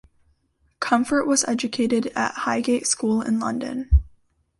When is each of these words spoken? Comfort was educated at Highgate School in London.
Comfort 0.79 1.25
was 1.27 1.43
educated 1.43 2.07
at 2.15 2.33
Highgate 2.33 2.87
School 2.87 3.21
in 3.21 3.39
London. 3.39 4.01